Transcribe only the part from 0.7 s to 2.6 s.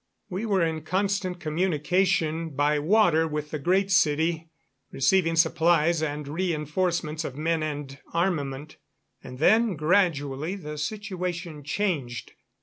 constant communication